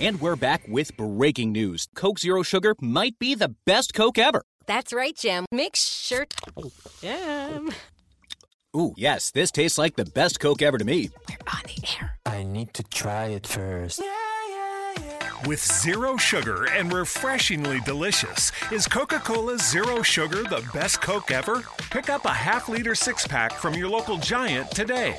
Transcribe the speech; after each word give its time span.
And 0.00 0.18
we're 0.18 0.34
back 0.36 0.62
with 0.66 0.96
breaking 0.96 1.52
news. 1.52 1.86
Coke 1.94 2.18
Zero 2.18 2.42
Sugar 2.42 2.74
might 2.80 3.18
be 3.18 3.34
the 3.34 3.54
best 3.66 3.92
Coke 3.92 4.16
ever. 4.16 4.44
That's 4.66 4.94
right, 4.94 5.14
Jim. 5.14 5.44
Make 5.52 5.76
sure. 5.76 6.26
Jim. 7.02 7.70
Ooh, 8.74 8.94
yes, 8.96 9.30
this 9.30 9.50
tastes 9.50 9.76
like 9.76 9.96
the 9.96 10.06
best 10.06 10.40
Coke 10.40 10.62
ever 10.62 10.78
to 10.78 10.86
me. 10.86 11.10
We're 11.28 11.36
on 11.52 11.60
the 11.66 11.86
air. 12.00 12.18
I 12.24 12.44
need 12.44 12.72
to 12.74 12.82
try 12.84 13.26
it 13.26 13.46
first. 13.46 14.00
With 15.46 15.60
zero 15.60 16.16
sugar 16.16 16.66
and 16.70 16.90
refreshingly 16.92 17.80
delicious, 17.80 18.52
is 18.72 18.86
Coca 18.86 19.18
Cola 19.18 19.58
Zero 19.58 20.00
Sugar 20.00 20.44
the 20.44 20.66
best 20.72 21.02
Coke 21.02 21.30
ever? 21.30 21.62
Pick 21.90 22.08
up 22.08 22.24
a 22.24 22.32
half 22.32 22.70
liter 22.70 22.94
six 22.94 23.26
pack 23.26 23.52
from 23.52 23.74
your 23.74 23.88
local 23.88 24.16
giant 24.16 24.70
today. 24.70 25.18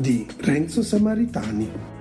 Di 0.00 0.26
Renzo 0.38 0.80
Samaritani. 0.82 1.99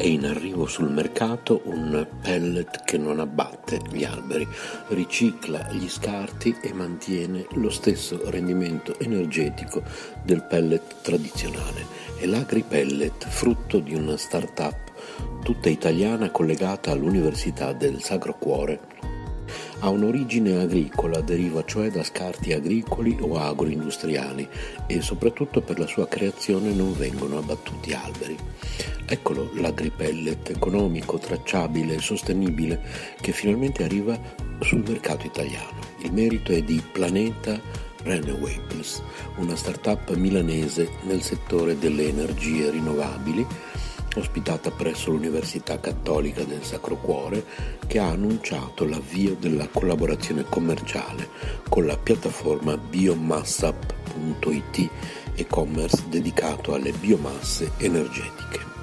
È 0.00 0.06
in 0.06 0.24
arrivo 0.24 0.64
sul 0.64 0.90
mercato 0.90 1.60
un 1.64 2.06
pellet 2.22 2.84
che 2.84 2.96
non 2.96 3.20
abbatte 3.20 3.78
gli 3.90 4.02
alberi, 4.02 4.48
ricicla 4.88 5.68
gli 5.72 5.90
scarti 5.90 6.56
e 6.62 6.72
mantiene 6.72 7.44
lo 7.56 7.68
stesso 7.68 8.18
rendimento 8.30 8.98
energetico 8.98 9.82
del 10.24 10.42
pellet 10.44 11.02
tradizionale. 11.02 11.84
È 12.18 12.24
l'AgriPellet, 12.24 13.26
frutto 13.28 13.78
di 13.78 13.94
una 13.94 14.16
start-up 14.16 15.42
tutta 15.42 15.68
italiana 15.68 16.30
collegata 16.30 16.92
all'Università 16.92 17.74
del 17.74 18.02
Sacro 18.02 18.38
Cuore. 18.38 19.09
Ha 19.82 19.88
un'origine 19.88 20.60
agricola, 20.60 21.22
deriva 21.22 21.64
cioè 21.64 21.90
da 21.90 22.02
scarti 22.02 22.52
agricoli 22.52 23.16
o 23.18 23.38
agroindustriali 23.38 24.46
e 24.86 25.00
soprattutto 25.00 25.62
per 25.62 25.78
la 25.78 25.86
sua 25.86 26.06
creazione 26.06 26.72
non 26.72 26.92
vengono 26.92 27.38
abbattuti 27.38 27.94
alberi. 27.94 28.36
Eccolo 29.06 29.50
l'agripellet 29.54 30.50
economico, 30.50 31.18
tracciabile 31.18 31.94
e 31.94 32.00
sostenibile 32.00 32.80
che 33.22 33.32
finalmente 33.32 33.82
arriva 33.82 34.18
sul 34.60 34.84
mercato 34.86 35.26
italiano. 35.26 35.80
Il 36.02 36.12
merito 36.12 36.52
è 36.52 36.62
di 36.62 36.82
Planeta 36.92 37.58
Renewables, 38.02 39.02
una 39.36 39.56
start-up 39.56 40.14
milanese 40.14 40.90
nel 41.04 41.22
settore 41.22 41.78
delle 41.78 42.06
energie 42.06 42.70
rinnovabili 42.70 43.46
ospitata 44.16 44.70
presso 44.70 45.10
l'Università 45.10 45.78
Cattolica 45.78 46.42
del 46.44 46.62
Sacro 46.62 46.96
Cuore, 46.96 47.44
che 47.86 47.98
ha 47.98 48.08
annunciato 48.08 48.84
l'avvio 48.84 49.34
della 49.34 49.68
collaborazione 49.68 50.44
commerciale 50.48 51.28
con 51.68 51.86
la 51.86 51.96
piattaforma 51.96 52.76
biomassap.it 52.76 54.90
e-commerce 55.34 56.04
dedicato 56.08 56.74
alle 56.74 56.92
biomasse 56.92 57.72
energetiche. 57.78 58.79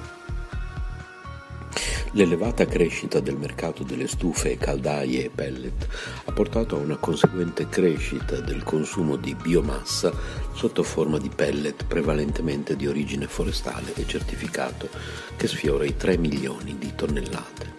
L'elevata 2.18 2.66
crescita 2.66 3.20
del 3.20 3.36
mercato 3.36 3.84
delle 3.84 4.08
stufe, 4.08 4.56
caldaie 4.56 5.26
e 5.26 5.30
pellet 5.32 5.86
ha 6.24 6.32
portato 6.32 6.74
a 6.74 6.80
una 6.80 6.96
conseguente 6.96 7.68
crescita 7.68 8.40
del 8.40 8.64
consumo 8.64 9.14
di 9.14 9.36
biomassa 9.36 10.12
sotto 10.52 10.82
forma 10.82 11.18
di 11.18 11.28
pellet 11.28 11.84
prevalentemente 11.84 12.74
di 12.74 12.88
origine 12.88 13.28
forestale 13.28 13.94
e 13.94 14.04
certificato 14.04 14.88
che 15.36 15.46
sfiora 15.46 15.84
i 15.84 15.96
3 15.96 16.18
milioni 16.18 16.76
di 16.76 16.92
tonnellate. 16.92 17.77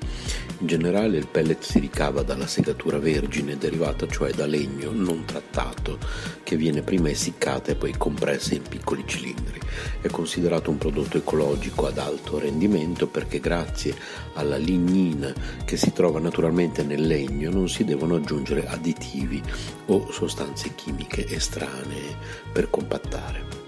In 0.61 0.67
generale 0.67 1.17
il 1.17 1.27
pellet 1.27 1.63
si 1.63 1.79
ricava 1.79 2.21
dalla 2.21 2.45
segatura 2.45 2.99
vergine 2.99 3.57
derivata 3.57 4.05
cioè 4.07 4.33
da 4.33 4.45
legno 4.45 4.91
non 4.91 5.23
trattato 5.23 5.97
che 6.43 6.57
viene 6.57 6.81
prima 6.81 7.09
essiccata 7.09 7.71
e 7.71 7.75
poi 7.75 7.95
compressa 7.97 8.55
in 8.55 8.63
piccoli 8.63 9.05
cilindri. 9.07 9.57
È 10.01 10.09
considerato 10.09 10.69
un 10.69 10.77
prodotto 10.77 11.15
ecologico 11.15 11.87
ad 11.87 11.97
alto 11.97 12.39
rendimento 12.39 13.07
perché 13.07 13.39
grazie 13.39 13.95
alla 14.33 14.57
lignina 14.57 15.33
che 15.63 15.77
si 15.77 15.93
trova 15.93 16.19
naturalmente 16.19 16.83
nel 16.83 17.07
legno 17.07 17.51
non 17.51 17.69
si 17.69 17.85
devono 17.85 18.15
aggiungere 18.15 18.67
additivi 18.67 19.41
o 19.85 20.11
sostanze 20.11 20.75
chimiche 20.75 21.25
estranee 21.25 22.17
per 22.51 22.69
compattare. 22.69 23.58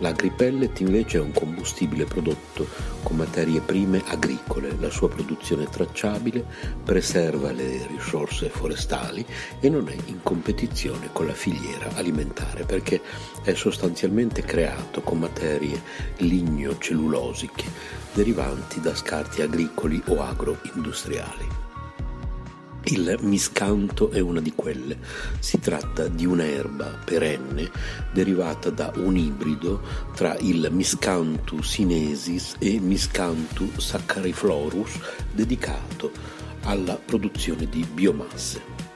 L'agripellet 0.00 0.80
invece 0.80 1.18
è 1.18 1.20
un 1.20 1.32
combustibile 1.32 2.04
prodotto 2.04 2.66
con 3.02 3.16
materie 3.16 3.60
prime 3.60 4.02
agricole, 4.06 4.74
la 4.78 4.90
sua 4.90 5.08
produzione 5.08 5.64
è 5.64 5.68
tracciabile, 5.68 6.44
preserva 6.82 7.52
le 7.52 7.86
risorse 7.86 8.48
forestali 8.48 9.24
e 9.60 9.68
non 9.68 9.88
è 9.88 9.96
in 10.06 10.22
competizione 10.22 11.10
con 11.12 11.26
la 11.26 11.34
filiera 11.34 11.94
alimentare 11.94 12.64
perché 12.64 13.00
è 13.42 13.52
sostanzialmente 13.52 14.42
creato 14.42 15.02
con 15.02 15.18
materie 15.18 15.82
ligno-cellulosiche 16.18 17.64
derivanti 18.14 18.80
da 18.80 18.94
scarti 18.94 19.42
agricoli 19.42 20.02
o 20.06 20.22
agroindustriali. 20.22 21.69
Il 22.84 23.18
miscanto 23.20 24.10
è 24.10 24.20
una 24.20 24.40
di 24.40 24.52
quelle. 24.54 24.98
Si 25.38 25.60
tratta 25.60 26.08
di 26.08 26.24
un'erba 26.24 26.98
perenne 27.04 27.70
derivata 28.12 28.70
da 28.70 28.90
un 28.96 29.16
ibrido 29.16 29.82
tra 30.14 30.36
il 30.38 30.68
Miscanthus 30.72 31.68
sinesis 31.68 32.56
e 32.58 32.80
Miscanthus 32.80 33.78
saccariflorus 33.78 34.98
dedicato 35.32 36.10
alla 36.62 36.94
produzione 36.94 37.68
di 37.68 37.86
biomasse. 37.92 38.89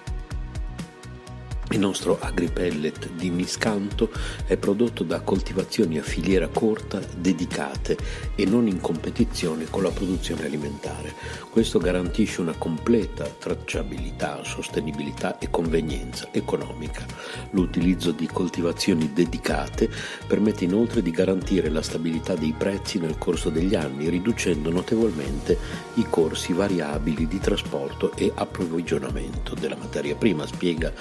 Il 1.74 1.80
nostro 1.80 2.18
agripellet 2.20 3.10
di 3.14 3.30
miscanto 3.30 4.08
è 4.46 4.56
prodotto 4.56 5.02
da 5.02 5.22
coltivazioni 5.22 5.98
a 5.98 6.04
filiera 6.04 6.46
corta 6.46 7.00
dedicate 7.16 7.98
e 8.36 8.46
non 8.46 8.68
in 8.68 8.80
competizione 8.80 9.64
con 9.68 9.82
la 9.82 9.90
produzione 9.90 10.44
alimentare. 10.44 11.12
Questo 11.50 11.80
garantisce 11.80 12.42
una 12.42 12.54
completa 12.56 13.24
tracciabilità, 13.24 14.44
sostenibilità 14.44 15.38
e 15.38 15.50
convenienza 15.50 16.28
economica. 16.30 17.04
L'utilizzo 17.50 18.12
di 18.12 18.28
coltivazioni 18.28 19.12
dedicate 19.12 19.90
permette 20.28 20.62
inoltre 20.62 21.02
di 21.02 21.10
garantire 21.10 21.70
la 21.70 21.82
stabilità 21.82 22.36
dei 22.36 22.54
prezzi 22.56 23.00
nel 23.00 23.18
corso 23.18 23.50
degli 23.50 23.74
anni, 23.74 24.08
riducendo 24.10 24.70
notevolmente 24.70 25.58
i 25.94 26.06
corsi 26.08 26.52
variabili 26.52 27.26
di 27.26 27.40
trasporto 27.40 28.12
e 28.14 28.30
approvvigionamento 28.32 29.56
della 29.56 29.76
materia 29.76 30.14
prima, 30.14 30.46
spiega 30.46 30.92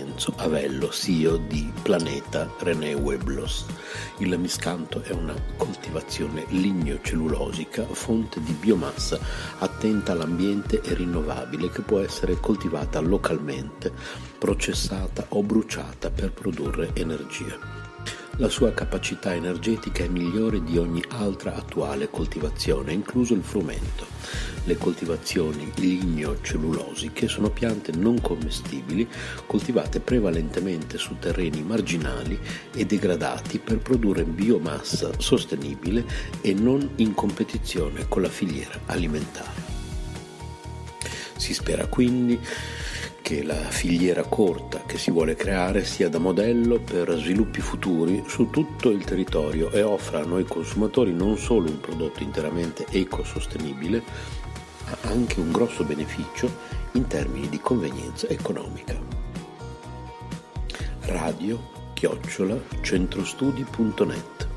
Lorenzo 0.00 0.32
Avello, 0.38 0.90
CEO 0.90 1.36
di 1.36 1.70
Planeta 1.82 2.50
Renewables. 2.60 3.66
Il 4.16 4.38
miscanto 4.38 5.02
è 5.02 5.12
una 5.12 5.34
coltivazione 5.58 6.46
ligno-cellulosica, 6.48 7.84
fonte 7.84 8.42
di 8.42 8.52
biomassa 8.52 9.18
attenta 9.58 10.12
all'ambiente 10.12 10.80
e 10.80 10.94
rinnovabile 10.94 11.68
che 11.68 11.82
può 11.82 11.98
essere 11.98 12.40
coltivata 12.40 12.98
localmente, 13.00 13.92
processata 14.38 15.26
o 15.28 15.42
bruciata 15.42 16.10
per 16.10 16.32
produrre 16.32 16.92
energia. 16.94 17.89
La 18.40 18.48
sua 18.48 18.72
capacità 18.72 19.34
energetica 19.34 20.02
è 20.02 20.08
migliore 20.08 20.64
di 20.64 20.78
ogni 20.78 21.04
altra 21.08 21.54
attuale 21.54 22.08
coltivazione, 22.08 22.90
incluso 22.90 23.34
il 23.34 23.42
frumento. 23.42 24.06
Le 24.64 24.78
coltivazioni 24.78 25.70
ligno-cellulosiche 25.74 27.28
sono 27.28 27.50
piante 27.50 27.92
non 27.92 28.18
commestibili 28.22 29.06
coltivate 29.44 30.00
prevalentemente 30.00 30.96
su 30.96 31.18
terreni 31.18 31.62
marginali 31.62 32.40
e 32.72 32.86
degradati 32.86 33.58
per 33.58 33.76
produrre 33.80 34.24
biomassa 34.24 35.10
sostenibile 35.18 36.06
e 36.40 36.54
non 36.54 36.92
in 36.96 37.12
competizione 37.12 38.08
con 38.08 38.22
la 38.22 38.30
filiera 38.30 38.80
alimentare. 38.86 39.68
Si 41.36 41.52
spera 41.52 41.84
quindi 41.88 42.40
che 43.30 43.44
la 43.44 43.54
filiera 43.54 44.24
corta 44.24 44.82
che 44.84 44.98
si 44.98 45.12
vuole 45.12 45.36
creare 45.36 45.84
sia 45.84 46.08
da 46.08 46.18
modello 46.18 46.80
per 46.80 47.16
sviluppi 47.16 47.60
futuri 47.60 48.24
su 48.26 48.50
tutto 48.50 48.90
il 48.90 49.04
territorio 49.04 49.70
e 49.70 49.82
offra 49.82 50.18
a 50.18 50.24
noi 50.24 50.42
consumatori 50.42 51.12
non 51.12 51.36
solo 51.36 51.70
un 51.70 51.78
prodotto 51.78 52.24
interamente 52.24 52.86
ecosostenibile, 52.90 54.02
ma 54.84 55.10
anche 55.10 55.38
un 55.38 55.52
grosso 55.52 55.84
beneficio 55.84 56.50
in 56.94 57.06
termini 57.06 57.48
di 57.48 57.60
convenienza 57.60 58.26
economica. 58.26 58.98
Radio 61.02 61.92
chiocciola 61.94 62.60
centrostudi.net 62.80 64.48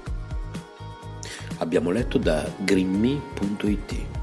Abbiamo 1.57 1.91
letto 1.91 2.17
da 2.17 2.51
greenme.it 2.57 4.22